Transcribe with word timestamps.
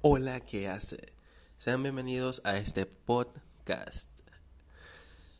Hola, 0.00 0.38
¿qué 0.38 0.68
hace? 0.68 1.12
Sean 1.56 1.82
bienvenidos 1.82 2.40
a 2.44 2.56
este 2.56 2.86
podcast. 2.86 4.08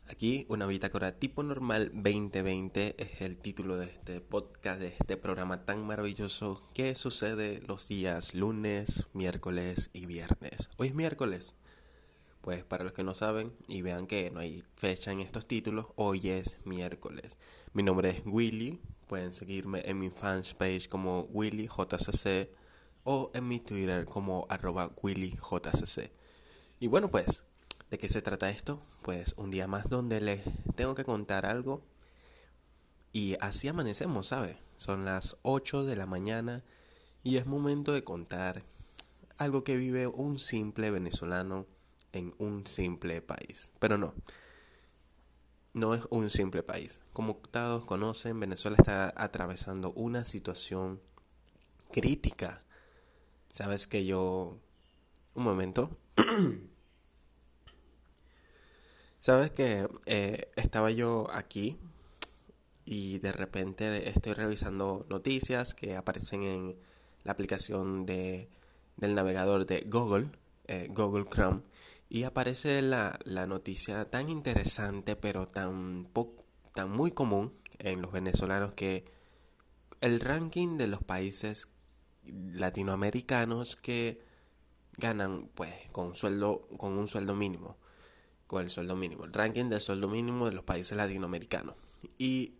Aquí, 0.09 0.45
una 0.49 0.65
bitácora 0.65 1.13
tipo 1.13 1.43
normal 1.43 1.91
2020 1.93 2.95
es 2.97 3.21
el 3.21 3.37
título 3.37 3.77
de 3.77 3.85
este 3.85 4.19
podcast, 4.19 4.81
de 4.81 4.89
este 4.89 5.15
programa 5.15 5.63
tan 5.63 5.87
maravilloso 5.87 6.61
que 6.73 6.93
sucede 6.95 7.61
los 7.69 7.87
días 7.87 8.33
lunes, 8.33 9.05
miércoles 9.13 9.91
y 9.93 10.07
viernes. 10.07 10.67
Hoy 10.75 10.89
es 10.89 10.93
miércoles. 10.93 11.53
Pues 12.41 12.65
para 12.65 12.83
los 12.83 12.91
que 12.91 13.05
no 13.05 13.13
saben 13.13 13.53
y 13.69 13.81
vean 13.81 14.07
que 14.07 14.29
no 14.29 14.41
hay 14.41 14.65
fecha 14.75 15.13
en 15.13 15.21
estos 15.21 15.47
títulos, 15.47 15.85
hoy 15.95 16.31
es 16.31 16.57
miércoles. 16.65 17.37
Mi 17.71 17.81
nombre 17.81 18.09
es 18.09 18.21
Willy, 18.25 18.81
pueden 19.07 19.31
seguirme 19.31 19.83
en 19.85 19.99
mi 19.99 20.09
fanpage 20.09 20.89
como 20.89 21.21
WillyJCC 21.31 22.49
o 23.03 23.31
en 23.33 23.47
mi 23.47 23.59
Twitter 23.59 24.05
como 24.05 24.45
arroba 24.49 24.91
WillyJCC. 25.01 26.11
Y 26.79 26.87
bueno 26.87 27.09
pues, 27.09 27.43
¿de 27.89 27.97
qué 27.97 28.07
se 28.07 28.21
trata 28.21 28.49
esto? 28.49 28.81
Pues 29.01 29.33
un 29.37 29.51
día 29.51 29.67
más 29.67 29.89
donde 29.89 30.21
les 30.21 30.41
tengo 30.75 30.95
que 30.95 31.05
contar 31.05 31.45
algo 31.45 31.81
y 33.11 33.35
así 33.41 33.67
amanecemos, 33.67 34.27
¿sabe? 34.27 34.57
Son 34.77 35.03
las 35.05 35.37
8 35.41 35.85
de 35.85 35.95
la 35.95 36.05
mañana 36.05 36.63
y 37.23 37.37
es 37.37 37.45
momento 37.45 37.91
de 37.91 38.03
contar 38.03 38.63
algo 39.37 39.63
que 39.63 39.77
vive 39.77 40.07
un 40.07 40.39
simple 40.39 40.91
venezolano 40.91 41.65
en 42.11 42.33
un 42.37 42.67
simple 42.67 43.21
país. 43.21 43.71
Pero 43.79 43.97
no, 43.97 44.13
no 45.73 45.95
es 45.95 46.03
un 46.09 46.29
simple 46.29 46.63
país. 46.63 47.01
Como 47.13 47.35
todos 47.35 47.85
conocen, 47.85 48.39
Venezuela 48.39 48.77
está 48.77 49.13
atravesando 49.15 49.91
una 49.93 50.25
situación 50.25 51.01
crítica. 51.91 52.63
Sabes 53.51 53.87
que 53.87 54.05
yo... 54.05 54.57
Un 55.35 55.43
momento. 55.43 55.97
Sabes 59.19 59.51
que 59.51 59.87
eh, 60.05 60.49
estaba 60.55 60.91
yo 60.91 61.27
aquí 61.31 61.77
y 62.85 63.19
de 63.19 63.31
repente 63.31 64.09
estoy 64.09 64.33
revisando 64.33 65.05
noticias 65.09 65.73
que 65.73 65.95
aparecen 65.95 66.43
en 66.43 66.75
la 67.23 67.33
aplicación 67.33 68.05
de, 68.05 68.49
del 68.97 69.15
navegador 69.15 69.65
de 69.65 69.81
Google, 69.81 70.29
eh, 70.67 70.87
Google 70.89 71.25
Chrome 71.29 71.61
y 72.09 72.23
aparece 72.23 72.81
la, 72.81 73.19
la 73.23 73.45
noticia 73.45 74.09
tan 74.09 74.29
interesante 74.29 75.15
pero 75.15 75.47
tan, 75.47 76.07
tan 76.73 76.89
muy 76.89 77.11
común 77.11 77.53
en 77.77 78.01
los 78.01 78.11
venezolanos 78.11 78.73
que 78.73 79.05
el 80.01 80.19
ranking 80.19 80.77
de 80.77 80.87
los 80.87 81.03
países 81.03 81.67
latinoamericanos 82.25 83.75
que 83.75 84.21
ganan 84.97 85.49
pues 85.55 85.73
con 85.91 86.07
un 86.07 86.15
sueldo 86.15 86.67
con 86.77 86.97
un 86.97 87.07
sueldo 87.07 87.35
mínimo 87.35 87.77
con 88.47 88.63
el 88.63 88.69
sueldo 88.69 88.95
mínimo 88.95 89.25
el 89.25 89.33
ranking 89.33 89.69
del 89.69 89.81
sueldo 89.81 90.07
mínimo 90.07 90.45
de 90.47 90.53
los 90.53 90.63
países 90.63 90.97
latinoamericanos. 90.97 91.75
Y 92.17 92.55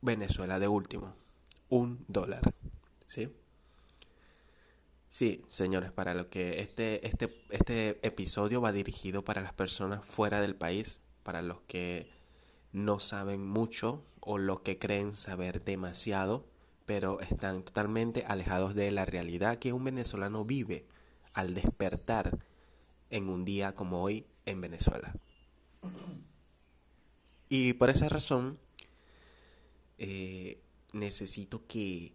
Venezuela 0.00 0.58
de 0.58 0.68
último 0.68 1.14
un 1.68 2.04
dólar 2.08 2.42
sí 3.06 3.28
Sí, 5.14 5.44
señores, 5.48 5.92
para 5.92 6.12
lo 6.12 6.28
que 6.28 6.58
este, 6.58 7.06
este, 7.06 7.44
este 7.50 8.04
episodio 8.04 8.60
va 8.60 8.72
dirigido 8.72 9.22
para 9.22 9.42
las 9.42 9.52
personas 9.52 10.04
fuera 10.04 10.40
del 10.40 10.56
país, 10.56 10.98
para 11.22 11.40
los 11.40 11.60
que 11.68 12.10
no 12.72 12.98
saben 12.98 13.46
mucho 13.46 14.02
o 14.18 14.38
los 14.38 14.62
que 14.62 14.80
creen 14.80 15.14
saber 15.14 15.62
demasiado, 15.64 16.44
pero 16.86 17.20
están 17.20 17.62
totalmente 17.62 18.24
alejados 18.26 18.74
de 18.74 18.90
la 18.90 19.04
realidad 19.04 19.58
que 19.58 19.72
un 19.72 19.84
venezolano 19.84 20.44
vive 20.44 20.86
al 21.34 21.54
despertar 21.54 22.38
en 23.10 23.28
un 23.28 23.44
día 23.44 23.74
como 23.74 24.02
hoy 24.02 24.26
en 24.46 24.60
Venezuela. 24.60 25.14
Y 27.48 27.74
por 27.74 27.90
esa 27.90 28.08
razón, 28.08 28.58
eh, 29.98 30.60
necesito 30.92 31.66
que 31.66 32.14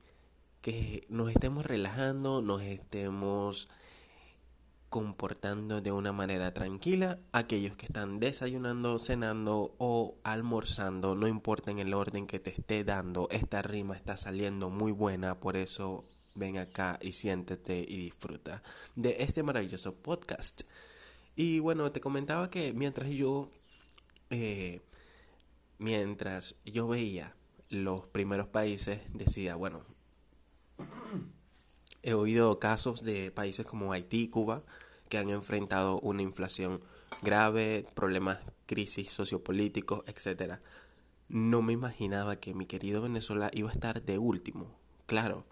que 0.62 1.06
nos 1.10 1.32
estemos 1.32 1.66
relajando, 1.66 2.42
nos 2.42 2.62
estemos 2.64 3.70
comportando 4.90 5.82
de 5.82 5.92
una 5.92 6.12
manera 6.12 6.54
tranquila. 6.54 7.20
Aquellos 7.32 7.76
que 7.78 7.86
están 7.86 8.20
desayunando, 8.20 9.00
cenando 9.00 9.76
o 9.78 10.18
almorzando, 10.24 11.16
no 11.16 11.28
importa 11.28 11.72
en 11.72 11.80
el 11.80 11.94
orden 11.94 12.28
que 12.28 12.40
te 12.40 12.52
esté 12.52 12.84
dando, 12.84 13.28
esta 13.32 13.62
rima 13.62 13.96
está 13.96 14.18
saliendo 14.18 14.70
muy 14.70 14.92
buena, 14.92 15.40
por 15.40 15.56
eso 15.58 16.06
ven 16.36 16.58
acá 16.58 16.98
y 17.02 17.14
siéntete 17.14 17.86
y 17.88 17.98
disfruta 17.98 18.64
de 18.96 19.18
este 19.20 19.44
maravilloso 19.44 19.96
podcast. 19.96 20.62
Y 21.36 21.60
bueno, 21.60 21.92
te 21.92 22.02
comentaba 22.02 22.50
que 22.50 22.74
mientras 22.74 23.10
yo, 23.10 23.50
eh, 24.30 24.82
mientras 25.78 26.56
yo 26.66 26.88
veía 26.88 27.34
los 27.70 28.08
primeros 28.08 28.48
países, 28.48 29.02
decía, 29.14 29.56
bueno, 29.56 29.86
He 32.09 32.16
oído 32.16 32.58
casos 32.58 33.03
de 33.03 33.30
países 33.30 33.68
como 33.68 33.94
Haití 33.94 34.24
y 34.24 34.28
Cuba 34.30 34.64
que 35.09 35.20
han 35.20 35.30
enfrentado 35.30 36.00
una 36.00 36.24
inflación 36.24 36.81
grave, 37.22 37.86
problemas, 37.94 38.40
crisis 38.66 39.12
sociopolíticos, 39.12 40.03
etc. 40.08 40.53
No 41.28 41.62
me 41.62 41.72
imaginaba 41.72 42.38
que 42.38 42.56
mi 42.56 42.66
querido 42.66 43.03
Venezuela 43.03 43.52
iba 43.53 43.69
a 43.69 43.74
estar 43.74 44.02
de 44.02 44.18
último. 44.18 44.75
Claro, 45.06 45.46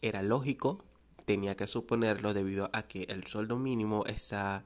era 0.00 0.22
lógico, 0.22 0.84
tenía 1.24 1.56
que 1.56 1.66
suponerlo 1.66 2.32
debido 2.32 2.70
a 2.72 2.84
que 2.84 3.02
el 3.08 3.26
sueldo 3.26 3.58
mínimo 3.58 4.06
está 4.06 4.64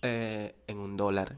eh, 0.00 0.54
en 0.66 0.78
un 0.78 0.96
dólar 0.96 1.36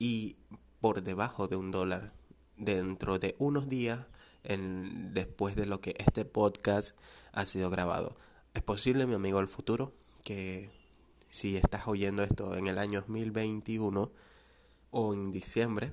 y 0.00 0.34
por 0.80 1.00
debajo 1.04 1.46
de 1.46 1.54
un 1.54 1.70
dólar. 1.70 2.12
Dentro 2.56 3.20
de 3.20 3.36
unos 3.38 3.68
días 3.68 4.08
después 4.48 5.56
de 5.56 5.66
lo 5.66 5.80
que 5.80 5.94
este 5.98 6.24
podcast 6.24 6.96
ha 7.36 7.46
sido 7.46 7.70
grabado. 7.70 8.16
Es 8.54 8.62
posible, 8.62 9.06
mi 9.06 9.14
amigo 9.14 9.38
del 9.38 9.46
futuro, 9.46 9.92
que 10.24 10.70
si 11.28 11.56
estás 11.56 11.86
oyendo 11.86 12.22
esto 12.22 12.56
en 12.56 12.66
el 12.66 12.78
año 12.78 13.02
2021 13.02 14.10
o 14.90 15.14
en 15.14 15.30
diciembre, 15.30 15.92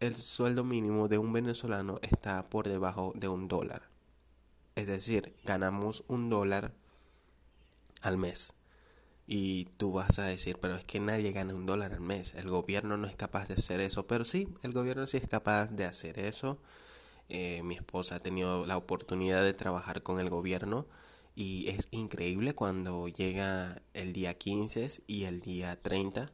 el 0.00 0.16
sueldo 0.16 0.64
mínimo 0.64 1.08
de 1.08 1.18
un 1.18 1.32
venezolano 1.32 1.98
está 2.00 2.42
por 2.44 2.68
debajo 2.68 3.12
de 3.14 3.28
un 3.28 3.48
dólar. 3.48 3.82
Es 4.74 4.86
decir, 4.86 5.36
ganamos 5.44 6.04
un 6.08 6.30
dólar 6.30 6.72
al 8.00 8.16
mes. 8.16 8.54
Y 9.26 9.66
tú 9.76 9.92
vas 9.92 10.18
a 10.18 10.24
decir, 10.24 10.56
pero 10.58 10.76
es 10.76 10.84
que 10.84 11.00
nadie 11.00 11.32
gana 11.32 11.54
un 11.54 11.66
dólar 11.66 11.92
al 11.92 12.00
mes. 12.00 12.34
El 12.34 12.48
gobierno 12.48 12.96
no 12.96 13.06
es 13.06 13.14
capaz 13.14 13.46
de 13.48 13.54
hacer 13.54 13.80
eso. 13.80 14.06
Pero 14.06 14.24
sí, 14.24 14.48
el 14.62 14.72
gobierno 14.72 15.06
sí 15.06 15.18
es 15.18 15.28
capaz 15.28 15.66
de 15.66 15.84
hacer 15.84 16.18
eso. 16.18 16.58
Eh, 17.34 17.62
mi 17.62 17.76
esposa 17.76 18.16
ha 18.16 18.20
tenido 18.20 18.66
la 18.66 18.76
oportunidad 18.76 19.42
de 19.42 19.54
trabajar 19.54 20.02
con 20.02 20.20
el 20.20 20.28
gobierno 20.28 20.86
y 21.34 21.66
es 21.70 21.88
increíble 21.90 22.54
cuando 22.54 23.08
llega 23.08 23.80
el 23.94 24.12
día 24.12 24.34
15 24.36 25.02
y 25.06 25.24
el 25.24 25.40
día 25.40 25.80
30 25.80 26.30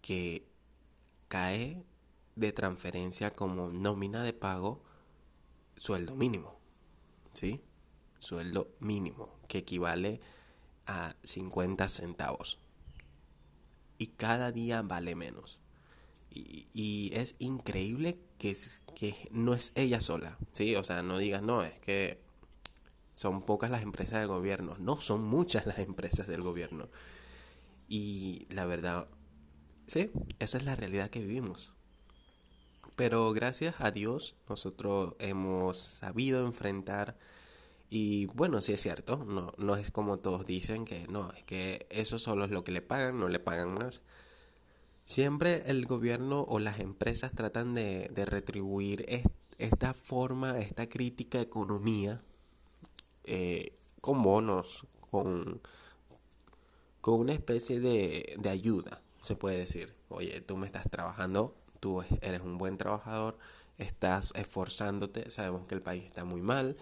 que 0.00 0.46
cae 1.26 1.82
de 2.36 2.52
transferencia 2.52 3.32
como 3.32 3.70
nómina 3.70 4.22
de 4.22 4.32
pago 4.32 4.84
sueldo 5.74 6.14
mínimo. 6.14 6.56
¿Sí? 7.32 7.60
Sueldo 8.20 8.68
mínimo, 8.78 9.40
que 9.48 9.58
equivale 9.58 10.20
a 10.86 11.16
50 11.24 11.88
centavos. 11.88 12.60
Y 13.98 14.06
cada 14.06 14.52
día 14.52 14.82
vale 14.82 15.16
menos. 15.16 15.58
Y, 16.34 17.10
es 17.14 17.36
increíble 17.38 18.18
que, 18.38 18.56
que 18.94 19.28
no 19.30 19.54
es 19.54 19.72
ella 19.74 20.00
sola, 20.00 20.38
¿sí? 20.52 20.74
O 20.76 20.84
sea, 20.84 21.02
no 21.02 21.18
digas, 21.18 21.42
no, 21.42 21.62
es 21.62 21.78
que 21.80 22.20
son 23.14 23.42
pocas 23.42 23.70
las 23.70 23.82
empresas 23.82 24.20
del 24.20 24.28
gobierno. 24.28 24.76
No, 24.78 25.00
son 25.00 25.24
muchas 25.24 25.66
las 25.66 25.78
empresas 25.78 26.26
del 26.26 26.42
gobierno. 26.42 26.88
Y 27.88 28.46
la 28.50 28.64
verdad, 28.64 29.08
sí, 29.86 30.10
esa 30.38 30.58
es 30.58 30.64
la 30.64 30.74
realidad 30.74 31.10
que 31.10 31.20
vivimos. 31.20 31.72
Pero 32.96 33.32
gracias 33.32 33.80
a 33.80 33.90
Dios 33.90 34.36
nosotros 34.48 35.14
hemos 35.18 35.78
sabido 35.78 36.46
enfrentar 36.46 37.16
y 37.94 38.24
bueno, 38.26 38.62
sí 38.62 38.72
es 38.72 38.80
cierto, 38.80 39.24
no, 39.26 39.52
no 39.58 39.76
es 39.76 39.90
como 39.90 40.18
todos 40.18 40.46
dicen 40.46 40.86
que 40.86 41.06
no, 41.08 41.30
es 41.32 41.44
que 41.44 41.86
eso 41.90 42.18
solo 42.18 42.46
es 42.46 42.50
lo 42.50 42.64
que 42.64 42.72
le 42.72 42.80
pagan, 42.80 43.20
no 43.20 43.28
le 43.28 43.38
pagan 43.38 43.74
más. 43.74 44.00
Siempre 45.04 45.62
el 45.66 45.86
gobierno 45.86 46.42
o 46.42 46.58
las 46.58 46.80
empresas 46.80 47.32
tratan 47.32 47.74
de, 47.74 48.10
retribuir 48.26 49.04
esta 49.58 49.94
forma, 49.94 50.58
esta 50.58 50.88
crítica 50.88 51.40
economía 51.40 52.22
eh, 53.24 53.76
con 54.00 54.22
bonos, 54.22 54.86
con, 55.10 55.60
con 57.00 57.20
una 57.20 57.32
especie 57.32 57.80
de, 57.80 58.36
de 58.38 58.48
ayuda, 58.48 59.02
se 59.20 59.36
puede 59.36 59.58
decir. 59.58 59.94
Oye, 60.08 60.40
tú 60.40 60.56
me 60.56 60.66
estás 60.66 60.88
trabajando, 60.90 61.54
tú 61.80 62.02
eres 62.20 62.40
un 62.40 62.58
buen 62.58 62.78
trabajador, 62.78 63.38
estás 63.78 64.32
esforzándote, 64.34 65.30
sabemos 65.30 65.66
que 65.66 65.74
el 65.74 65.82
país 65.82 66.04
está 66.04 66.24
muy 66.24 66.42
mal 66.42 66.76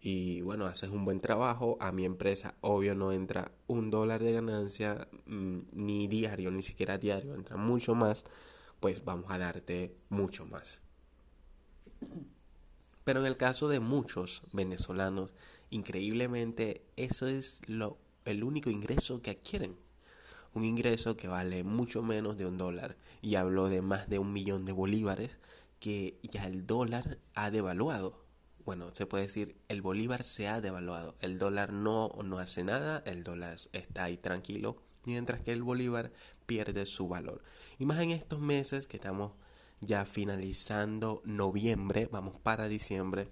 y 0.00 0.42
bueno, 0.42 0.66
haces 0.66 0.90
un 0.90 1.04
buen 1.04 1.18
trabajo, 1.18 1.76
a 1.80 1.90
mi 1.90 2.04
empresa 2.04 2.54
obvio 2.60 2.94
no 2.94 3.12
entra 3.12 3.50
un 3.66 3.90
dólar 3.90 4.22
de 4.22 4.32
ganancia 4.32 5.08
mm, 5.26 5.58
ni 5.72 6.06
diario, 6.06 6.50
ni 6.50 6.62
siquiera 6.62 6.98
diario, 6.98 7.34
entra 7.34 7.56
mucho 7.56 7.94
más, 7.94 8.24
pues 8.80 9.04
vamos 9.04 9.30
a 9.30 9.38
darte 9.38 9.96
mucho 10.08 10.46
más. 10.46 10.80
Pero 13.02 13.20
en 13.20 13.26
el 13.26 13.36
caso 13.36 13.68
de 13.68 13.80
muchos 13.80 14.42
venezolanos, 14.52 15.30
increíblemente 15.70 16.82
eso 16.96 17.26
es 17.26 17.60
lo, 17.66 17.98
el 18.24 18.44
único 18.44 18.70
ingreso 18.70 19.20
que 19.22 19.30
adquieren. 19.30 19.76
Un 20.54 20.64
ingreso 20.64 21.16
que 21.16 21.28
vale 21.28 21.64
mucho 21.64 22.02
menos 22.02 22.36
de 22.36 22.46
un 22.46 22.58
dólar. 22.58 22.96
Y 23.22 23.34
hablo 23.36 23.68
de 23.68 23.82
más 23.82 24.08
de 24.08 24.18
un 24.18 24.32
millón 24.32 24.64
de 24.64 24.72
bolívares 24.72 25.38
que 25.80 26.18
ya 26.22 26.46
el 26.46 26.66
dólar 26.66 27.18
ha 27.34 27.50
devaluado 27.50 28.27
bueno, 28.68 28.92
se 28.92 29.06
puede 29.06 29.24
decir, 29.24 29.56
el 29.68 29.80
bolívar 29.80 30.24
se 30.24 30.46
ha 30.46 30.60
devaluado. 30.60 31.16
El 31.20 31.38
dólar 31.38 31.72
no, 31.72 32.10
no 32.22 32.38
hace 32.38 32.64
nada, 32.64 33.02
el 33.06 33.24
dólar 33.24 33.56
está 33.72 34.04
ahí 34.04 34.18
tranquilo, 34.18 34.76
mientras 35.06 35.42
que 35.42 35.52
el 35.52 35.62
bolívar 35.62 36.12
pierde 36.44 36.84
su 36.84 37.08
valor. 37.08 37.42
Y 37.78 37.86
más 37.86 37.98
en 38.00 38.10
estos 38.10 38.40
meses 38.40 38.86
que 38.86 38.98
estamos 38.98 39.32
ya 39.80 40.04
finalizando 40.04 41.22
noviembre, 41.24 42.10
vamos 42.12 42.38
para 42.40 42.68
diciembre, 42.68 43.30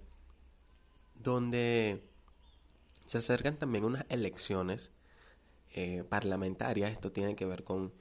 donde 1.13 2.01
se 3.05 3.19
acercan 3.19 3.57
también 3.57 3.85
unas 3.85 4.07
elecciones 4.09 4.89
eh, 5.75 6.03
parlamentarias. 6.09 6.91
Esto 6.91 7.11
tiene 7.11 7.35
que 7.35 7.45
ver 7.45 7.63
con, 7.63 7.93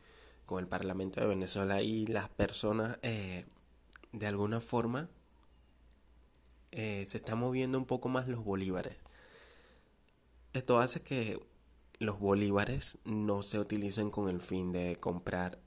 con, 0.47 0.61
el 0.65 0.69
Parlamento 0.69 1.21
de 1.21 1.27
Venezuela 1.27 1.83
y 1.83 2.07
las 2.07 2.31
personas 2.31 2.99
eh, 3.03 3.45
de 4.13 4.27
alguna 4.27 4.63
forma 4.63 5.11
eh, 6.79 7.07
se 7.09 7.17
están 7.17 7.39
moviendo 7.39 7.79
un 7.79 7.87
poco 7.87 8.11
más 8.11 8.29
los 8.29 8.45
bolívares. 8.45 8.99
Esto 10.53 10.79
hace 10.79 11.01
que 11.01 11.41
los 11.99 12.21
bolívares 12.21 12.99
no 13.07 13.43
se 13.43 13.59
utilicen 13.59 14.11
con 14.11 14.29
el 14.29 14.43
fin 14.43 14.73
de 14.73 14.97
comprar 14.97 15.59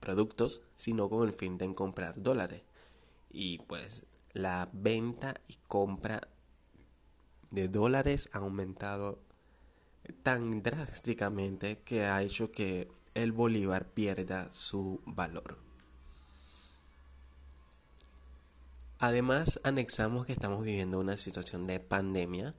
productos, 0.00 0.60
sino 0.74 1.08
con 1.08 1.28
el 1.28 1.32
fin 1.32 1.56
de 1.56 1.72
comprar 1.72 2.20
dólares. 2.20 2.62
Y 3.30 3.58
pues 3.58 4.06
la 4.32 4.68
venta 4.72 5.34
y 5.46 5.56
compra 5.68 6.26
de 7.52 7.68
dólares 7.68 8.28
ha 8.32 8.38
aumentado 8.38 9.20
tan 10.24 10.64
drásticamente 10.64 11.78
que 11.84 12.06
ha 12.06 12.22
hecho 12.22 12.50
que 12.50 12.88
el 13.14 13.30
bolívar 13.30 13.86
pierda 13.86 14.52
su 14.52 15.00
valor. 15.06 15.67
Además, 18.98 19.60
anexamos 19.62 20.26
que 20.26 20.32
estamos 20.32 20.64
viviendo 20.64 20.98
una 20.98 21.16
situación 21.16 21.68
de 21.68 21.78
pandemia, 21.78 22.56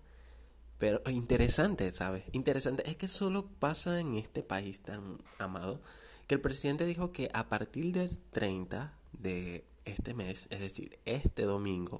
pero 0.77 1.01
interesante, 1.07 1.91
¿sabes? 1.91 2.23
Interesante, 2.31 2.89
es 2.89 2.95
que 2.95 3.09
solo 3.09 3.47
pasa 3.47 3.99
en 3.99 4.15
este 4.15 4.41
país 4.41 4.81
tan 4.81 5.21
amado, 5.37 5.81
que 6.27 6.35
el 6.35 6.41
presidente 6.41 6.85
dijo 6.85 7.11
que 7.11 7.29
a 7.33 7.49
partir 7.49 7.91
del 7.91 8.17
30 8.17 8.93
de 9.11 9.65
este 9.83 10.13
mes, 10.13 10.47
es 10.49 10.61
decir, 10.61 10.99
este 11.03 11.43
domingo, 11.43 11.97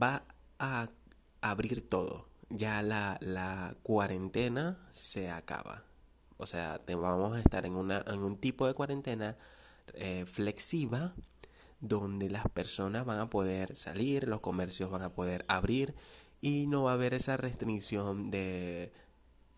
va 0.00 0.24
a 0.60 0.88
abrir 1.40 1.88
todo. 1.88 2.28
Ya 2.50 2.82
la, 2.82 3.18
la 3.20 3.74
cuarentena 3.82 4.78
se 4.92 5.30
acaba. 5.30 5.82
O 6.36 6.46
sea, 6.46 6.80
vamos 6.86 7.36
a 7.36 7.40
estar 7.40 7.66
en, 7.66 7.74
una, 7.74 8.04
en 8.06 8.20
un 8.20 8.36
tipo 8.36 8.66
de 8.68 8.74
cuarentena 8.74 9.36
eh, 9.94 10.24
flexiva 10.26 11.14
donde 11.84 12.30
las 12.30 12.48
personas 12.48 13.04
van 13.04 13.20
a 13.20 13.28
poder 13.28 13.76
salir, 13.76 14.26
los 14.26 14.40
comercios 14.40 14.90
van 14.90 15.02
a 15.02 15.12
poder 15.12 15.44
abrir 15.48 15.94
y 16.40 16.66
no 16.66 16.84
va 16.84 16.92
a 16.92 16.94
haber 16.94 17.12
esa 17.12 17.36
restricción 17.36 18.30
de, 18.30 18.90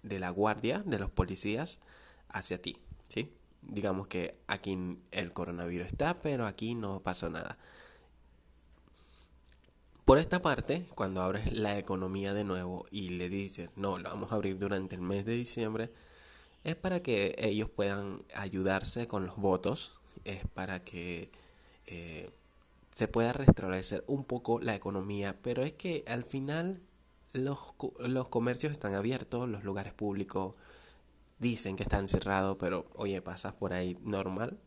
de 0.02 0.18
la 0.18 0.30
guardia, 0.30 0.82
de 0.84 0.98
los 0.98 1.08
policías 1.08 1.78
hacia 2.28 2.58
ti, 2.58 2.78
¿sí? 3.08 3.32
Digamos 3.62 4.08
que 4.08 4.38
aquí 4.48 4.98
el 5.12 5.32
coronavirus 5.32 5.86
está, 5.86 6.18
pero 6.20 6.46
aquí 6.46 6.74
no 6.74 7.00
pasa 7.00 7.30
nada. 7.30 7.58
Por 10.04 10.18
esta 10.18 10.42
parte, 10.42 10.86
cuando 10.96 11.22
abres 11.22 11.52
la 11.52 11.78
economía 11.78 12.34
de 12.34 12.44
nuevo 12.44 12.86
y 12.90 13.10
le 13.10 13.28
dices, 13.28 13.70
no, 13.76 13.98
lo 13.98 14.08
vamos 14.10 14.32
a 14.32 14.36
abrir 14.36 14.58
durante 14.58 14.96
el 14.96 15.00
mes 15.00 15.24
de 15.24 15.34
diciembre, 15.34 15.92
es 16.64 16.74
para 16.74 17.00
que 17.00 17.36
ellos 17.38 17.70
puedan 17.70 18.24
ayudarse 18.34 19.06
con 19.06 19.26
los 19.26 19.36
votos, 19.36 19.94
es 20.24 20.44
para 20.54 20.82
que 20.82 21.30
eh, 21.86 22.30
se 22.94 23.08
pueda 23.08 23.32
restablecer 23.32 24.04
un 24.06 24.24
poco 24.24 24.60
la 24.60 24.74
economía, 24.74 25.36
pero 25.42 25.62
es 25.62 25.74
que 25.74 26.02
al 26.06 26.24
final 26.24 26.80
los, 27.32 27.58
los 27.98 28.28
comercios 28.28 28.72
están 28.72 28.94
abiertos, 28.94 29.48
los 29.48 29.64
lugares 29.64 29.92
públicos 29.92 30.54
dicen 31.38 31.76
que 31.76 31.82
están 31.82 32.08
cerrados, 32.08 32.56
pero 32.58 32.86
oye, 32.94 33.20
pasas 33.20 33.52
por 33.52 33.72
ahí 33.74 33.98
normal. 34.02 34.58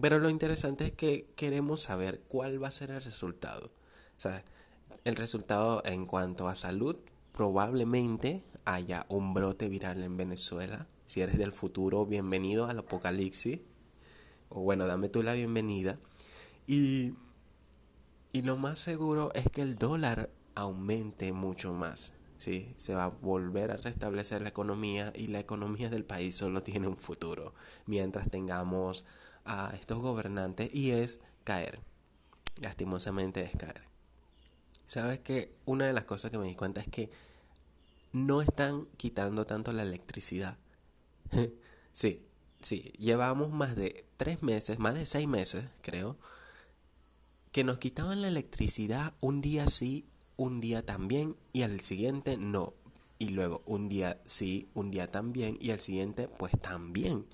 Pero 0.00 0.18
lo 0.18 0.28
interesante 0.28 0.86
es 0.86 0.92
que 0.92 1.28
queremos 1.36 1.82
saber 1.82 2.20
cuál 2.26 2.60
va 2.62 2.68
a 2.68 2.72
ser 2.72 2.90
el 2.90 3.00
resultado. 3.00 3.66
O 4.16 4.20
sea, 4.20 4.44
el 5.04 5.14
resultado 5.14 5.82
en 5.84 6.06
cuanto 6.06 6.48
a 6.48 6.56
salud, 6.56 6.96
probablemente 7.32 8.42
haya 8.64 9.06
un 9.08 9.34
brote 9.34 9.68
viral 9.68 10.02
en 10.02 10.16
Venezuela. 10.16 10.88
Si 11.06 11.20
eres 11.20 11.38
del 11.38 11.52
futuro, 11.52 12.06
bienvenido 12.06 12.66
al 12.66 12.80
apocalipsis 12.80 13.60
o 14.54 14.60
bueno, 14.60 14.86
dame 14.86 15.08
tú 15.08 15.22
la 15.22 15.34
bienvenida. 15.34 15.98
Y, 16.66 17.14
y 18.32 18.42
lo 18.42 18.56
más 18.56 18.78
seguro 18.78 19.32
es 19.34 19.50
que 19.50 19.62
el 19.62 19.76
dólar 19.76 20.30
aumente 20.54 21.32
mucho 21.32 21.74
más. 21.74 22.12
¿sí? 22.36 22.72
Se 22.76 22.94
va 22.94 23.06
a 23.06 23.08
volver 23.08 23.72
a 23.72 23.76
restablecer 23.76 24.42
la 24.42 24.50
economía 24.50 25.12
y 25.14 25.26
la 25.26 25.40
economía 25.40 25.90
del 25.90 26.04
país 26.04 26.36
solo 26.36 26.62
tiene 26.62 26.86
un 26.86 26.96
futuro 26.96 27.52
mientras 27.86 28.30
tengamos 28.30 29.04
a 29.44 29.74
estos 29.74 29.98
gobernantes 29.98 30.72
y 30.72 30.92
es 30.92 31.18
caer. 31.42 31.80
Lastimosamente 32.60 33.42
es 33.42 33.56
caer. 33.56 33.82
¿Sabes 34.86 35.18
que 35.18 35.56
Una 35.64 35.86
de 35.86 35.92
las 35.92 36.04
cosas 36.04 36.30
que 36.30 36.38
me 36.38 36.46
di 36.46 36.54
cuenta 36.54 36.80
es 36.80 36.88
que 36.88 37.10
no 38.12 38.40
están 38.40 38.84
quitando 38.96 39.46
tanto 39.46 39.72
la 39.72 39.82
electricidad. 39.82 40.56
sí, 41.92 42.24
sí, 42.64 42.92
llevamos 42.98 43.50
más 43.50 43.76
de 43.76 44.06
tres 44.16 44.42
meses, 44.42 44.78
más 44.78 44.94
de 44.94 45.06
seis 45.06 45.28
meses, 45.28 45.66
creo, 45.82 46.16
que 47.52 47.62
nos 47.62 47.78
quitaban 47.78 48.22
la 48.22 48.28
electricidad 48.28 49.14
un 49.20 49.40
día 49.40 49.68
sí, 49.68 50.06
un 50.36 50.60
día 50.60 50.84
también 50.84 51.36
y 51.52 51.62
al 51.62 51.80
siguiente 51.80 52.36
no. 52.36 52.74
Y 53.18 53.28
luego 53.28 53.62
un 53.66 53.88
día 53.88 54.20
sí, 54.26 54.68
un 54.74 54.90
día 54.90 55.06
también 55.06 55.56
y 55.60 55.70
al 55.70 55.78
siguiente 55.78 56.26
pues 56.26 56.58
también. 56.60 57.26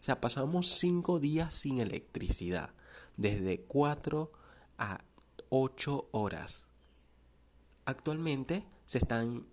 O 0.00 0.04
sea, 0.04 0.20
pasamos 0.20 0.68
cinco 0.68 1.20
días 1.20 1.54
sin 1.54 1.78
electricidad, 1.78 2.74
desde 3.16 3.60
cuatro 3.60 4.32
a 4.78 5.04
ocho 5.48 6.08
horas. 6.10 6.66
Actualmente 7.84 8.64
se 8.86 8.98
están 8.98 9.46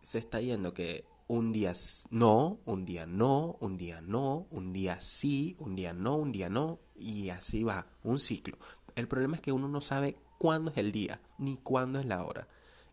se 0.00 0.18
está 0.18 0.40
yendo 0.40 0.74
que 0.74 1.04
un 1.32 1.50
día 1.50 1.72
no, 2.10 2.60
un 2.66 2.84
día 2.84 3.06
no, 3.06 3.56
un 3.60 3.78
día 3.78 4.02
no, 4.02 4.46
un 4.50 4.74
día 4.74 5.00
sí, 5.00 5.56
un 5.58 5.74
día 5.74 5.94
no, 5.94 6.16
un 6.16 6.30
día 6.30 6.50
no, 6.50 6.78
y 6.94 7.30
así 7.30 7.64
va, 7.64 7.86
un 8.02 8.18
ciclo. 8.18 8.58
El 8.96 9.08
problema 9.08 9.36
es 9.36 9.40
que 9.40 9.50
uno 9.50 9.66
no 9.66 9.80
sabe 9.80 10.18
cuándo 10.36 10.70
es 10.70 10.76
el 10.76 10.92
día, 10.92 11.22
ni 11.38 11.56
cuándo 11.56 11.98
es 12.00 12.04
la 12.04 12.22
hora. 12.22 12.48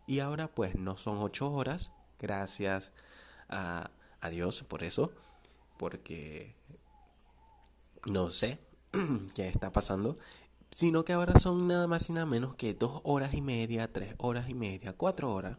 Y 0.06 0.20
ahora 0.20 0.48
pues 0.48 0.74
no 0.74 0.96
son 0.96 1.18
ocho 1.18 1.52
horas, 1.52 1.92
gracias 2.18 2.92
a, 3.50 3.90
a 4.22 4.30
Dios 4.30 4.62
por 4.62 4.84
eso, 4.84 5.12
porque 5.76 6.54
no 8.06 8.30
sé 8.30 8.58
qué 9.34 9.48
está 9.48 9.70
pasando, 9.70 10.16
sino 10.70 11.04
que 11.04 11.12
ahora 11.12 11.38
son 11.38 11.66
nada 11.66 11.86
más 11.86 12.08
y 12.08 12.14
nada 12.14 12.24
menos 12.24 12.54
que 12.54 12.72
dos 12.72 13.02
horas 13.04 13.34
y 13.34 13.42
media, 13.42 13.92
tres 13.92 14.14
horas 14.16 14.48
y 14.48 14.54
media, 14.54 14.94
cuatro 14.94 15.30
horas 15.30 15.58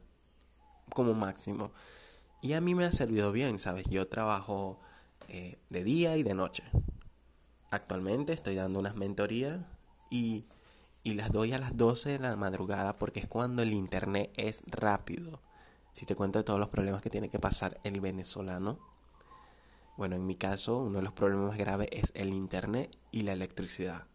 como 0.95 1.13
máximo. 1.13 1.73
Y 2.41 2.53
a 2.53 2.62
mí 2.62 2.74
me 2.74 2.86
ha 2.86 2.91
servido 2.91 3.31
bien, 3.31 3.60
¿sabes? 3.60 3.86
Yo 3.88 4.07
trabajo 4.07 4.79
eh, 5.27 5.57
de 5.69 5.83
día 5.83 6.17
y 6.17 6.24
de 6.24 6.33
noche. 6.33 6.63
Actualmente 7.69 8.33
estoy 8.33 8.55
dando 8.55 8.79
unas 8.79 8.95
mentorías 8.95 9.60
y, 10.10 10.45
y 11.03 11.13
las 11.13 11.31
doy 11.31 11.53
a 11.53 11.60
las 11.60 11.77
12 11.77 12.10
de 12.10 12.19
la 12.19 12.36
madrugada 12.36 12.93
porque 12.93 13.19
es 13.19 13.27
cuando 13.27 13.62
el 13.62 13.74
internet 13.74 14.31
es 14.36 14.63
rápido. 14.67 15.39
Si 15.93 16.05
te 16.05 16.15
cuento 16.15 16.39
de 16.39 16.43
todos 16.43 16.60
los 16.60 16.69
problemas 16.69 17.03
que 17.03 17.12
tiene 17.12 17.29
que 17.29 17.39
pasar 17.39 17.79
el 17.83 18.01
venezolano. 18.01 18.79
Bueno, 19.95 20.15
en 20.15 20.25
mi 20.25 20.36
caso, 20.36 20.79
uno 20.79 20.98
de 20.98 21.03
los 21.03 21.13
problemas 21.13 21.50
más 21.50 21.57
graves 21.57 21.89
es 21.91 22.12
el 22.15 22.33
internet 22.33 22.98
y 23.12 23.21
la 23.21 23.33
electricidad. 23.33 24.05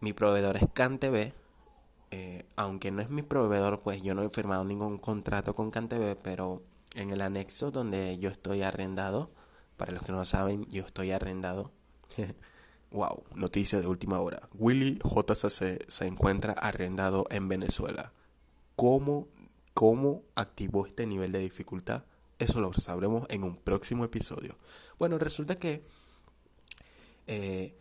Mi 0.00 0.12
proveedor 0.12 0.58
es 0.58 0.64
CanTV, 0.74 1.32
eh, 2.10 2.46
aunque 2.56 2.90
no 2.90 3.02
es 3.02 3.10
mi 3.10 3.22
proveedor, 3.22 3.80
pues 3.82 4.02
yo 4.02 4.14
no 4.14 4.22
he 4.22 4.30
firmado 4.30 4.64
ningún 4.64 4.98
contrato 4.98 5.54
con 5.54 5.70
CanTV, 5.70 6.16
pero 6.22 6.62
en 6.94 7.10
el 7.10 7.20
anexo 7.20 7.70
donde 7.70 8.18
yo 8.18 8.30
estoy 8.30 8.62
arrendado, 8.62 9.30
para 9.76 9.92
los 9.92 10.02
que 10.02 10.12
no 10.12 10.24
saben, 10.24 10.66
yo 10.70 10.84
estoy 10.84 11.10
arrendado, 11.10 11.72
Wow, 12.90 13.24
noticia 13.34 13.80
de 13.80 13.86
última 13.88 14.20
hora. 14.20 14.48
Willy 14.54 14.98
JCC 15.04 15.84
se 15.88 16.06
encuentra 16.06 16.52
arrendado 16.52 17.26
en 17.30 17.48
Venezuela. 17.48 18.12
¿Cómo, 18.76 19.28
¿Cómo 19.74 20.22
activó 20.34 20.86
este 20.86 21.06
nivel 21.06 21.32
de 21.32 21.40
dificultad? 21.40 22.04
Eso 22.38 22.60
lo 22.60 22.72
sabremos 22.72 23.26
en 23.28 23.42
un 23.42 23.56
próximo 23.56 24.04
episodio. 24.04 24.56
Bueno, 24.98 25.18
resulta 25.18 25.58
que 25.58 25.82
eh, 27.26 27.74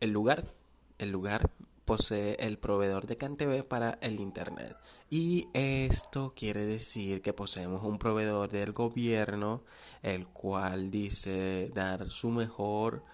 el 0.00 0.10
lugar, 0.10 0.52
el 0.98 1.10
lugar 1.10 1.50
posee 1.84 2.36
el 2.40 2.58
proveedor 2.58 3.06
de 3.06 3.16
CanTV 3.16 3.64
para 3.64 3.98
el 4.00 4.20
Internet. 4.20 4.76
Y 5.10 5.48
esto 5.52 6.32
quiere 6.34 6.64
decir 6.64 7.22
que 7.22 7.32
poseemos 7.32 7.84
un 7.84 7.98
proveedor 7.98 8.50
del 8.50 8.72
gobierno, 8.72 9.62
el 10.02 10.26
cual 10.26 10.90
dice 10.90 11.70
dar 11.74 12.10
su 12.10 12.30
mejor 12.30 13.04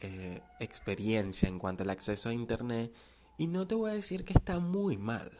eh, 0.00 0.42
experiencia 0.60 1.48
en 1.48 1.58
cuanto 1.58 1.82
al 1.82 1.90
acceso 1.90 2.28
a 2.28 2.34
Internet. 2.34 2.92
Y 3.38 3.46
no 3.46 3.66
te 3.66 3.74
voy 3.74 3.90
a 3.90 3.94
decir 3.94 4.24
que 4.24 4.34
está 4.34 4.60
muy 4.60 4.98
mal, 4.98 5.30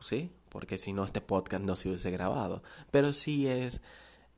¿sí? 0.00 0.32
Porque 0.48 0.78
si 0.78 0.92
no, 0.92 1.04
este 1.04 1.20
podcast 1.20 1.64
no 1.64 1.76
se 1.76 1.88
hubiese 1.88 2.10
grabado. 2.10 2.62
Pero 2.90 3.12
sí 3.12 3.48
es 3.48 3.80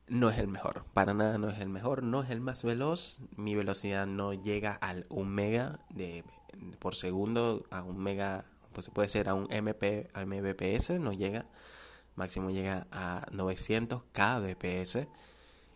no 0.08 0.30
es 0.30 0.38
el 0.38 0.48
mejor, 0.48 0.84
para 0.92 1.14
nada 1.14 1.38
no 1.38 1.48
es 1.48 1.58
el 1.60 1.68
mejor, 1.68 2.02
no 2.02 2.22
es 2.22 2.30
el 2.30 2.40
más 2.40 2.64
veloz, 2.64 3.20
mi 3.36 3.54
velocidad 3.54 4.06
no 4.06 4.34
llega 4.34 4.74
al 4.74 5.06
1 5.08 5.30
mega 5.30 5.80
de, 5.90 6.24
por 6.78 6.94
segundo, 6.94 7.64
a 7.70 7.82
un 7.82 7.98
mega, 7.98 8.44
pues 8.72 8.90
puede 8.90 9.08
ser 9.08 9.28
a 9.28 9.34
un 9.34 9.50
MP, 9.50 10.08
a 10.14 10.24
Mbps, 10.24 11.00
no 11.00 11.12
llega, 11.12 11.46
máximo 12.14 12.50
llega 12.50 12.86
a 12.90 13.26
900 13.32 14.02
kbps 14.12 15.06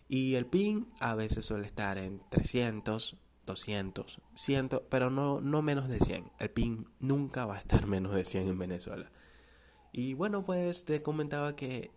y 0.08 0.34
el 0.34 0.46
ping 0.46 0.84
a 1.00 1.14
veces 1.14 1.44
suele 1.44 1.66
estar 1.66 1.98
en 1.98 2.20
300, 2.30 3.16
200, 3.46 4.20
100, 4.34 4.70
pero 4.88 5.10
no, 5.10 5.40
no 5.40 5.62
menos 5.62 5.88
de 5.88 5.98
100, 5.98 6.30
el 6.38 6.50
ping 6.50 6.84
nunca 7.00 7.46
va 7.46 7.56
a 7.56 7.58
estar 7.58 7.86
menos 7.86 8.14
de 8.14 8.24
100 8.24 8.48
en 8.48 8.58
Venezuela. 8.58 9.10
Y 9.92 10.12
bueno, 10.12 10.42
pues 10.42 10.84
te 10.84 11.00
comentaba 11.00 11.56
que 11.56 11.90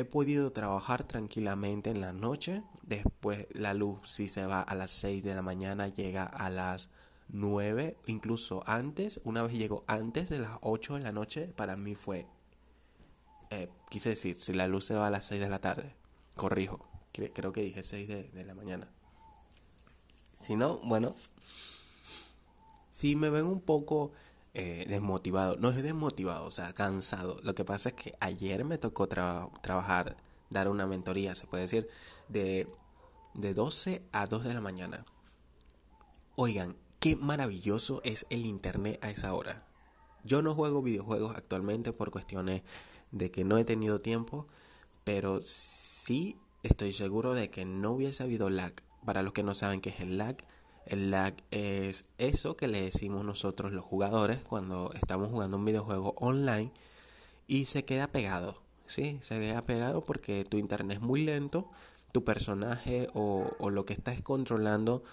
he 0.00 0.04
podido 0.04 0.52
trabajar 0.52 1.04
tranquilamente 1.04 1.90
en 1.90 2.00
la 2.00 2.12
noche. 2.12 2.62
Después 2.82 3.46
la 3.52 3.74
luz 3.74 4.00
si 4.04 4.28
se 4.28 4.46
va 4.46 4.60
a 4.60 4.74
las 4.74 4.90
6 4.90 5.24
de 5.24 5.34
la 5.34 5.42
mañana 5.42 5.88
llega 5.88 6.24
a 6.24 6.50
las 6.50 6.90
9, 7.28 7.96
incluso 8.06 8.62
antes. 8.66 9.20
Una 9.24 9.42
vez 9.42 9.52
llegó 9.52 9.84
antes 9.86 10.28
de 10.28 10.38
las 10.38 10.58
8 10.62 10.94
de 10.94 11.00
la 11.00 11.12
noche, 11.12 11.46
para 11.56 11.76
mí 11.76 11.94
fue... 11.94 12.26
Eh, 13.50 13.68
quise 13.88 14.10
decir, 14.10 14.38
si 14.38 14.52
la 14.52 14.68
luz 14.68 14.84
se 14.84 14.94
va 14.94 15.06
a 15.06 15.10
las 15.10 15.26
6 15.26 15.40
de 15.40 15.48
la 15.48 15.60
tarde, 15.60 15.94
corrijo, 16.36 16.88
creo 17.12 17.52
que 17.52 17.62
dije 17.62 17.82
6 17.82 18.08
de, 18.08 18.24
de 18.24 18.44
la 18.44 18.54
mañana. 18.54 18.88
Si 20.40 20.56
no, 20.56 20.78
bueno, 20.78 21.14
si 22.90 23.16
me 23.16 23.30
ven 23.30 23.46
un 23.46 23.60
poco 23.60 24.12
eh, 24.54 24.84
desmotivado. 24.88 25.56
No 25.56 25.70
es 25.70 25.82
desmotivado, 25.82 26.44
o 26.46 26.50
sea, 26.50 26.72
cansado. 26.72 27.40
Lo 27.42 27.54
que 27.54 27.64
pasa 27.64 27.90
es 27.90 27.94
que 27.94 28.14
ayer 28.20 28.64
me 28.64 28.78
tocó 28.78 29.08
trabajar, 29.08 30.16
dar 30.50 30.68
una 30.68 30.86
mentoría, 30.86 31.34
se 31.34 31.46
puede 31.46 31.64
decir, 31.64 31.88
de, 32.28 32.68
de 33.34 33.54
12 33.54 34.02
a 34.12 34.26
2 34.26 34.44
de 34.44 34.54
la 34.54 34.60
mañana. 34.60 35.04
Oigan, 36.36 36.76
qué 36.98 37.16
maravilloso 37.16 38.00
es 38.04 38.26
el 38.30 38.46
Internet 38.46 38.98
a 39.02 39.10
esa 39.10 39.34
hora. 39.34 39.66
Yo 40.24 40.42
no 40.42 40.54
juego 40.54 40.82
videojuegos 40.82 41.36
actualmente 41.36 41.92
por 41.92 42.10
cuestiones 42.10 42.62
de 43.10 43.30
que 43.30 43.44
no 43.44 43.56
he 43.58 43.64
tenido 43.64 44.00
tiempo, 44.00 44.46
pero 45.04 45.40
sí 45.42 46.36
estoy 46.62 46.92
seguro 46.92 47.34
de 47.34 47.50
que 47.50 47.64
no 47.64 47.92
hubiese 47.92 48.22
habido 48.22 48.50
lag. 48.50 48.74
Para 49.04 49.22
los 49.22 49.32
que 49.32 49.42
no 49.42 49.54
saben 49.54 49.80
qué 49.80 49.90
es 49.90 50.00
el 50.00 50.18
lag, 50.18 50.36
el 50.90 51.10
lag 51.12 51.34
es 51.52 52.04
eso 52.18 52.56
que 52.56 52.66
le 52.68 52.82
decimos 52.82 53.24
nosotros 53.24 53.72
los 53.72 53.84
jugadores 53.84 54.40
cuando 54.42 54.92
estamos 54.94 55.30
jugando 55.30 55.56
un 55.56 55.64
videojuego 55.64 56.14
online 56.16 56.72
y 57.46 57.66
se 57.66 57.84
queda 57.84 58.08
pegado. 58.08 58.60
Sí, 58.86 59.18
se 59.22 59.38
queda 59.38 59.62
pegado 59.62 60.00
porque 60.00 60.44
tu 60.44 60.58
internet 60.58 60.98
es 60.98 61.00
muy 61.00 61.22
lento, 61.22 61.70
tu 62.10 62.24
personaje 62.24 63.08
o, 63.14 63.70
lo 63.70 63.84
que 63.84 63.92
estás 63.92 64.20
controlando 64.20 65.04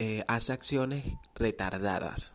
eh, 0.00 0.24
hace 0.26 0.52
acciones 0.52 1.04
retardadas. 1.36 2.34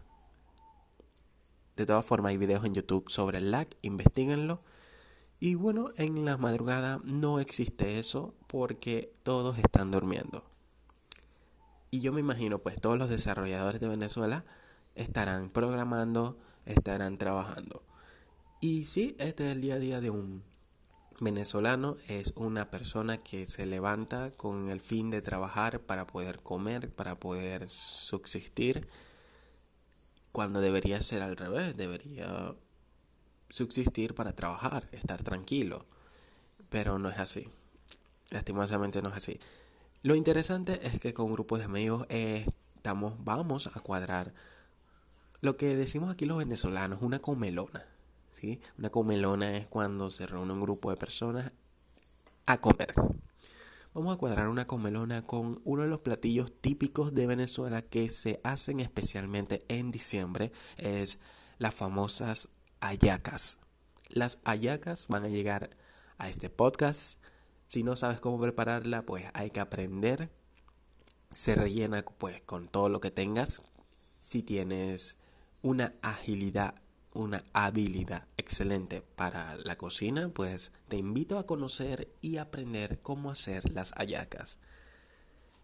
De 1.76 1.86
todas 1.86 2.06
formas, 2.06 2.30
hay 2.30 2.38
videos 2.38 2.64
en 2.66 2.76
YouTube 2.76 3.10
sobre 3.10 3.40
el 3.40 3.52
lag, 3.52 3.68
investiguenlo. 3.82 4.62
Y 5.40 5.56
bueno, 5.56 5.90
en 5.98 6.24
la 6.24 6.38
madrugada 6.38 7.02
no 7.04 7.42
existe 7.42 8.00
eso 8.00 8.34
porque 8.48 9.12
todos 9.24 9.58
están 9.58 9.92
durmiendo. 9.92 10.46
Y 11.94 12.00
yo 12.00 12.12
me 12.12 12.22
imagino, 12.22 12.58
pues 12.58 12.82
todos 12.82 12.98
los 12.98 13.08
desarrolladores 13.08 13.80
de 13.80 13.88
Venezuela 13.88 14.44
estarán 14.96 15.52
programando, 15.52 16.40
estarán 16.66 17.20
trabajando. 17.20 17.84
Y 18.60 18.86
sí, 18.86 19.16
este 19.20 19.46
es 19.46 19.52
el 19.52 19.62
día 19.62 19.76
a 19.76 19.78
día 19.78 20.02
de 20.02 20.10
un 20.10 20.42
venezolano. 21.20 21.98
Es 22.08 22.34
una 22.36 22.72
persona 22.72 23.20
que 23.20 23.46
se 23.46 23.68
levanta 23.68 24.32
con 24.32 24.72
el 24.72 24.82
fin 24.82 25.12
de 25.12 25.22
trabajar 25.22 25.82
para 25.82 26.08
poder 26.08 26.40
comer, 26.40 26.90
para 26.90 27.14
poder 27.14 27.70
subsistir. 27.70 28.88
Cuando 30.32 30.62
debería 30.62 31.00
ser 31.00 31.22
al 31.22 31.38
revés, 31.38 31.78
debería 31.78 32.56
subsistir 33.52 34.16
para 34.16 34.34
trabajar, 34.34 34.90
estar 34.94 35.22
tranquilo. 35.22 35.86
Pero 36.72 36.98
no 36.98 37.12
es 37.12 37.20
así. 37.20 37.52
Lastimosamente 38.32 39.04
no 39.04 39.10
es 39.10 39.16
así. 39.18 39.40
Lo 40.04 40.16
interesante 40.16 40.86
es 40.86 41.00
que 41.00 41.14
con 41.14 41.32
grupos 41.32 41.60
de 41.60 41.66
amigos 41.66 42.06
eh, 42.10 42.46
estamos, 42.76 43.14
vamos 43.24 43.68
a 43.68 43.80
cuadrar 43.80 44.34
lo 45.40 45.56
que 45.56 45.78
decimos 45.78 46.12
aquí 46.12 46.26
los 46.26 46.40
venezolanos, 46.40 47.02
una 47.02 47.20
comelona. 47.20 47.86
¿sí? 48.34 48.60
Una 48.78 48.90
comelona 48.90 49.56
es 49.56 49.68
cuando 49.68 50.12
se 50.12 50.28
reúne 50.28 50.52
un 50.52 50.60
grupo 50.60 50.90
de 50.90 50.98
personas 50.98 51.54
a 52.46 52.60
comer. 52.60 52.94
Vamos 53.94 54.14
a 54.14 54.18
cuadrar 54.18 54.50
una 54.50 54.68
comelona 54.68 55.24
con 55.24 55.62
uno 55.64 55.84
de 55.84 55.88
los 55.88 56.02
platillos 56.02 56.52
típicos 56.60 57.14
de 57.14 57.26
Venezuela 57.26 57.82
que 57.82 58.10
se 58.10 58.42
hacen 58.44 58.82
especialmente 58.82 59.64
en 59.70 59.90
diciembre. 59.90 60.52
Es 60.76 61.18
las 61.60 61.76
famosas 61.76 62.50
ayacas. 62.82 63.58
Las 64.10 64.40
ayacas 64.44 65.08
van 65.08 65.24
a 65.24 65.30
llegar 65.30 65.70
a 66.18 66.28
este 66.28 66.50
podcast 66.50 67.23
si 67.74 67.82
no 67.82 67.96
sabes 67.96 68.20
cómo 68.20 68.40
prepararla, 68.40 69.04
pues 69.04 69.26
hay 69.34 69.50
que 69.50 69.60
aprender. 69.60 70.30
Se 71.32 71.56
rellena 71.56 72.06
pues 72.06 72.40
con 72.44 72.68
todo 72.68 72.88
lo 72.88 73.02
que 73.02 73.10
tengas. 73.10 73.64
Si 74.22 74.44
tienes 74.44 75.18
una 75.64 75.96
agilidad, 76.04 76.76
una 77.16 77.44
habilidad 77.52 78.28
excelente 78.38 79.02
para 79.16 79.56
la 79.56 79.76
cocina, 79.76 80.30
pues 80.30 80.72
te 80.88 80.98
invito 80.98 81.40
a 81.40 81.48
conocer 81.48 82.14
y 82.22 82.38
aprender 82.38 83.00
cómo 83.02 83.32
hacer 83.32 83.72
las 83.72 83.92
ayacas. 83.98 84.60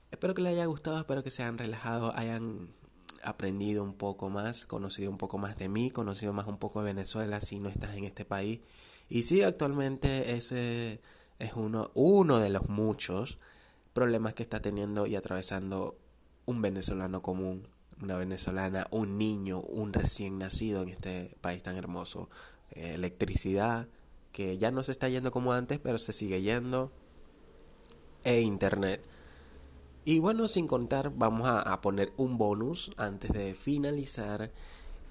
Espero 0.10 0.34
que 0.34 0.42
les 0.42 0.54
haya 0.54 0.66
gustado, 0.66 0.98
espero 0.98 1.24
que 1.24 1.30
se 1.30 1.44
hayan 1.44 1.60
relajado, 1.60 2.12
hayan 2.18 2.74
aprendido 3.22 3.84
un 3.84 3.94
poco 3.94 4.32
más, 4.32 4.66
conocido 4.66 5.12
un 5.12 5.20
poco 5.20 5.38
más 5.38 5.58
de 5.58 5.70
mí, 5.70 5.92
conocido 5.92 6.34
más 6.34 6.48
un 6.48 6.58
poco 6.58 6.80
de 6.80 6.86
Venezuela 6.86 7.40
si 7.40 7.60
no 7.60 7.70
estás 7.70 7.96
en 7.96 8.06
este 8.06 8.26
país. 8.26 8.62
Y 9.10 9.22
sí, 9.22 9.44
actualmente 9.44 10.36
ese 10.36 11.02
es 11.40 11.54
uno, 11.54 11.92
uno 11.94 12.38
de 12.40 12.50
los 12.50 12.70
muchos 12.70 13.40
problemas 13.94 14.34
que 14.34 14.44
está 14.44 14.62
teniendo 14.62 15.08
y 15.08 15.16
atravesando 15.16 15.98
un 16.46 16.62
venezolano 16.62 17.22
común, 17.22 17.68
una 18.02 18.18
venezolana, 18.18 18.88
un 18.92 19.18
niño, 19.18 19.62
un 19.62 19.94
recién 19.94 20.38
nacido 20.38 20.84
en 20.84 20.90
este 20.90 21.36
país 21.42 21.64
tan 21.64 21.76
hermoso. 21.76 22.30
Eh, 22.72 22.94
electricidad, 22.94 23.88
que 24.32 24.58
ya 24.58 24.72
no 24.72 24.84
se 24.84 24.92
está 24.92 25.10
yendo 25.10 25.32
como 25.32 25.54
antes, 25.54 25.80
pero 25.80 25.98
se 25.98 26.14
sigue 26.14 26.42
yendo. 26.42 26.92
E 28.24 28.42
internet. 28.42 29.02
Y 30.06 30.20
bueno, 30.20 30.48
sin 30.48 30.68
contar, 30.68 31.12
vamos 31.16 31.48
a, 31.48 31.62
a 31.62 31.82
poner 31.82 32.12
un 32.18 32.38
bonus 32.38 32.92
antes 32.98 33.32
de 33.32 33.54
finalizar, 33.54 34.52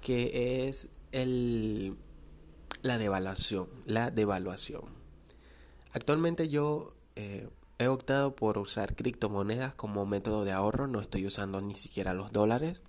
que 0.01 0.67
es 0.69 0.89
el, 1.13 1.97
la 2.83 2.99
devaluación. 2.99 3.69
La 3.87 4.11
devaluación. 4.11 4.98
Actualmente 5.93 6.49
yo 6.49 6.95
eh, 7.17 7.49
he 7.79 7.89
optado 7.89 8.35
por 8.37 8.59
usar 8.59 8.95
criptomonedas 8.95 9.75
como 9.75 10.05
método 10.07 10.45
de 10.45 10.53
ahorro, 10.53 10.87
no 10.87 11.01
estoy 11.01 11.27
usando 11.27 11.61
ni 11.61 11.75
siquiera 11.75 12.13
los 12.15 12.33
dólares, 12.33 12.83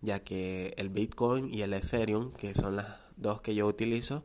ya 0.00 0.20
que 0.20 0.74
el 0.76 0.90
Bitcoin 0.90 1.52
y 1.52 1.62
el 1.62 1.72
Ethereum, 1.72 2.32
que 2.32 2.54
son 2.54 2.76
las 2.76 2.98
dos 3.16 3.40
que 3.40 3.54
yo 3.54 3.66
utilizo, 3.66 4.24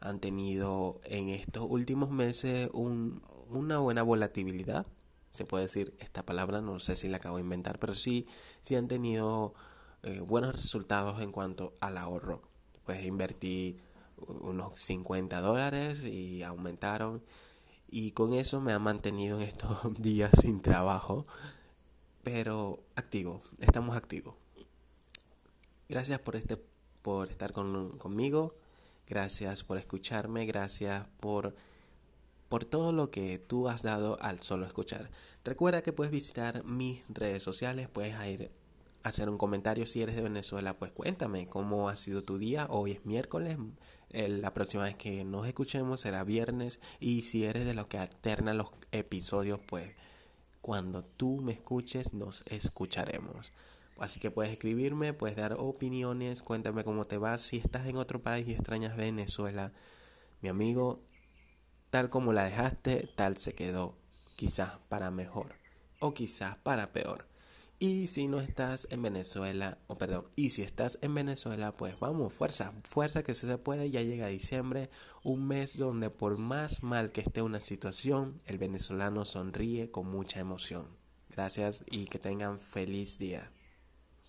han 0.00 0.20
tenido 0.20 1.00
en 1.04 1.28
estos 1.28 1.66
últimos 1.68 2.10
meses 2.10 2.70
una 2.72 3.78
buena 3.78 4.02
volatilidad. 4.02 4.86
Se 5.32 5.44
puede 5.44 5.64
decir 5.64 5.94
esta 6.00 6.24
palabra, 6.24 6.60
no 6.60 6.80
sé 6.80 6.96
si 6.96 7.08
la 7.08 7.18
acabo 7.18 7.36
de 7.36 7.42
inventar, 7.42 7.78
pero 7.78 7.94
sí, 7.94 8.26
sí 8.62 8.74
han 8.74 8.88
tenido 8.88 9.54
eh, 10.02 10.20
buenos 10.20 10.54
resultados 10.54 11.20
en 11.20 11.32
cuanto 11.32 11.74
al 11.80 11.98
ahorro. 11.98 12.42
Pues 12.84 13.04
invertí 13.04 13.78
unos 14.16 14.80
50 14.80 15.40
dólares 15.40 16.04
y 16.04 16.42
aumentaron 16.42 17.22
y 17.90 18.12
con 18.12 18.34
eso 18.34 18.60
me 18.60 18.72
ha 18.72 18.78
mantenido 18.78 19.40
en 19.40 19.48
estos 19.48 19.78
días 19.98 20.30
sin 20.40 20.60
trabajo. 20.60 21.26
pero 22.22 22.82
activo, 22.94 23.42
estamos 23.60 23.96
activos. 23.96 24.34
Gracias 25.88 26.18
por 26.18 26.36
este 26.36 26.58
por 27.02 27.30
estar 27.30 27.52
conmigo, 27.52 28.54
gracias 29.06 29.64
por 29.64 29.78
escucharme, 29.78 30.44
gracias 30.44 31.06
por 31.20 31.54
por 32.48 32.64
todo 32.64 32.92
lo 32.92 33.10
que 33.10 33.38
tú 33.38 33.68
has 33.68 33.82
dado 33.82 34.18
al 34.20 34.40
solo 34.42 34.66
escuchar. 34.66 35.10
Recuerda 35.44 35.82
que 35.82 35.92
puedes 35.92 36.12
visitar 36.12 36.64
mis 36.64 37.02
redes 37.08 37.42
sociales, 37.42 37.88
puedes 37.88 38.14
ir 38.26 38.50
hacer 39.08 39.28
un 39.28 39.38
comentario 39.38 39.86
si 39.86 40.02
eres 40.02 40.16
de 40.16 40.22
Venezuela, 40.22 40.78
pues 40.78 40.92
cuéntame 40.92 41.46
cómo 41.48 41.88
ha 41.88 41.96
sido 41.96 42.22
tu 42.22 42.38
día. 42.38 42.66
Hoy 42.70 42.92
es 42.92 43.04
miércoles, 43.06 43.58
la 44.10 44.52
próxima 44.52 44.84
vez 44.84 44.96
que 44.96 45.24
nos 45.24 45.46
escuchemos 45.46 46.00
será 46.00 46.24
viernes 46.24 46.80
y 47.00 47.22
si 47.22 47.44
eres 47.44 47.66
de 47.66 47.74
los 47.74 47.86
que 47.86 47.98
alternan 47.98 48.58
los 48.58 48.68
episodios, 48.92 49.60
pues 49.66 49.92
cuando 50.60 51.04
tú 51.04 51.40
me 51.42 51.52
escuches 51.52 52.12
nos 52.12 52.42
escucharemos. 52.46 53.52
Así 53.98 54.20
que 54.20 54.30
puedes 54.30 54.52
escribirme, 54.52 55.12
puedes 55.12 55.36
dar 55.36 55.54
opiniones, 55.58 56.42
cuéntame 56.42 56.84
cómo 56.84 57.04
te 57.04 57.18
va. 57.18 57.38
Si 57.38 57.56
estás 57.56 57.86
en 57.86 57.96
otro 57.96 58.22
país 58.22 58.46
y 58.46 58.52
extrañas 58.52 58.96
Venezuela, 58.96 59.72
mi 60.40 60.48
amigo, 60.48 61.00
tal 61.90 62.08
como 62.08 62.32
la 62.32 62.44
dejaste, 62.44 63.08
tal 63.16 63.36
se 63.36 63.54
quedó. 63.54 63.96
Quizás 64.36 64.78
para 64.88 65.10
mejor 65.10 65.56
o 66.00 66.14
quizás 66.14 66.56
para 66.58 66.92
peor. 66.92 67.27
Y 67.80 68.08
si 68.08 68.26
no 68.26 68.40
estás 68.40 68.88
en 68.90 69.02
Venezuela, 69.02 69.78
o 69.86 69.94
perdón, 69.94 70.26
y 70.34 70.50
si 70.50 70.62
estás 70.62 70.98
en 71.00 71.14
Venezuela, 71.14 71.70
pues 71.70 72.00
vamos, 72.00 72.32
fuerza, 72.32 72.74
fuerza 72.82 73.22
que 73.22 73.34
se 73.34 73.56
puede, 73.56 73.88
ya 73.88 74.02
llega 74.02 74.26
diciembre, 74.26 74.90
un 75.22 75.46
mes 75.46 75.78
donde 75.78 76.10
por 76.10 76.38
más 76.38 76.82
mal 76.82 77.12
que 77.12 77.20
esté 77.20 77.40
una 77.40 77.60
situación, 77.60 78.42
el 78.46 78.58
venezolano 78.58 79.24
sonríe 79.24 79.92
con 79.92 80.10
mucha 80.10 80.40
emoción. 80.40 80.88
Gracias 81.30 81.84
y 81.86 82.06
que 82.06 82.18
tengan 82.18 82.58
feliz 82.58 83.16
día. 83.20 83.52